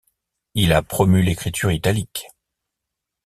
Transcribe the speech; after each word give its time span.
Il 0.55 0.73
a 0.73 0.81
promu 0.81 1.21
l’écriture 1.21 1.69
italique. 1.69 2.25